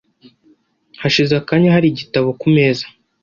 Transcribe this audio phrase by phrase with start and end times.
[1.01, 2.85] Hashize akanya hari igitabo ku meza?